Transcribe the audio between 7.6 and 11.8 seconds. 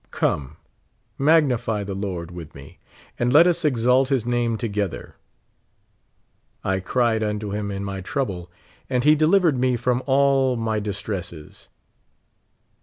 in my trouble, and he delivered me from all my distresses.